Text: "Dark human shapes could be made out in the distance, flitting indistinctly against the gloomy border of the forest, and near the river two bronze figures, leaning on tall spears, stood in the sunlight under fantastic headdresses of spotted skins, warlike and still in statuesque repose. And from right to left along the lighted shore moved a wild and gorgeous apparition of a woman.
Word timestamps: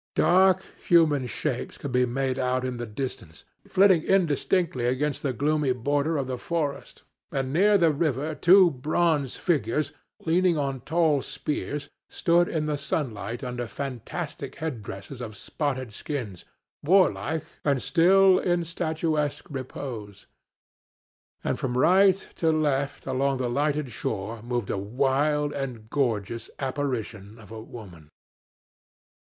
"Dark 0.15 0.63
human 0.79 1.27
shapes 1.27 1.77
could 1.77 1.91
be 1.91 2.07
made 2.07 2.39
out 2.39 2.65
in 2.65 2.77
the 2.77 2.87
distance, 2.87 3.43
flitting 3.67 4.01
indistinctly 4.01 4.87
against 4.87 5.21
the 5.21 5.31
gloomy 5.31 5.73
border 5.73 6.17
of 6.17 6.25
the 6.25 6.39
forest, 6.39 7.03
and 7.31 7.53
near 7.53 7.77
the 7.77 7.91
river 7.91 8.33
two 8.33 8.71
bronze 8.71 9.35
figures, 9.35 9.91
leaning 10.25 10.57
on 10.57 10.79
tall 10.81 11.21
spears, 11.21 11.87
stood 12.09 12.49
in 12.49 12.65
the 12.65 12.79
sunlight 12.79 13.43
under 13.43 13.67
fantastic 13.67 14.55
headdresses 14.55 15.21
of 15.21 15.37
spotted 15.37 15.93
skins, 15.93 16.45
warlike 16.81 17.43
and 17.63 17.79
still 17.79 18.39
in 18.39 18.65
statuesque 18.65 19.45
repose. 19.51 20.25
And 21.43 21.59
from 21.59 21.77
right 21.77 22.27
to 22.37 22.51
left 22.51 23.05
along 23.05 23.37
the 23.37 23.51
lighted 23.51 23.91
shore 23.91 24.41
moved 24.41 24.71
a 24.71 24.79
wild 24.79 25.53
and 25.53 25.91
gorgeous 25.91 26.49
apparition 26.57 27.37
of 27.37 27.51
a 27.51 27.61
woman. 27.61 28.09